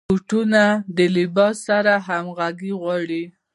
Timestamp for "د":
0.97-0.99